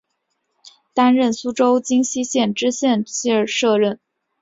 [0.95, 3.03] 担任江苏荆溪县知县
[3.47, 3.99] 摄任。